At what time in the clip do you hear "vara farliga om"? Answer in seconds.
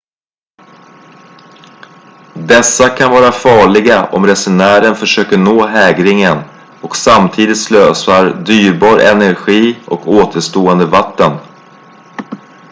3.11-4.25